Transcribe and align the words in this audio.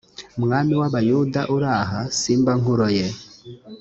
umwami 0.37 0.73
w 0.79 0.81
abayuda 0.87 1.39
uri 1.55 1.67
aha 1.79 1.99
simba 2.19 2.51
nkuroye 2.59 3.05